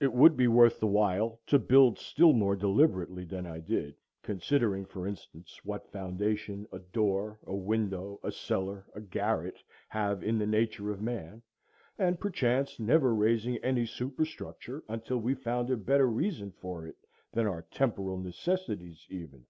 [0.00, 4.86] It would be worth the while to build still more deliberately than I did, considering,
[4.86, 10.46] for instance, what foundation a door, a window, a cellar, a garret, have in the
[10.46, 11.42] nature of man,
[11.98, 16.96] and perchance never raising any superstructure until we found a better reason for it
[17.34, 19.44] than our temporal necessities even.